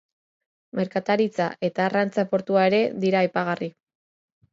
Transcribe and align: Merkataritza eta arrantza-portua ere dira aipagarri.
Merkataritza 0.77 1.45
eta 1.69 1.83
arrantza-portua 1.89 2.63
ere 2.71 2.79
dira 3.05 3.21
aipagarri. 3.21 3.69